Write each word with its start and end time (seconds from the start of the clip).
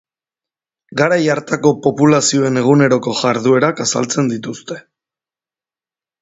Garai 1.01 1.19
hartako 1.33 1.71
populazioen 1.87 2.57
eguneroko 2.63 3.13
jarduerak 3.21 3.83
azaltzen 3.87 4.33
dituzte. 4.33 4.81